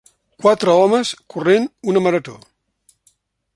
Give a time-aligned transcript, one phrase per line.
[0.45, 2.37] Quatre homes corrent una marató.